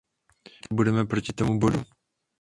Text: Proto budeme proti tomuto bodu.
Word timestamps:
Proto 0.43 0.75
budeme 0.75 1.05
proti 1.05 1.33
tomuto 1.33 1.59
bodu. 1.59 1.79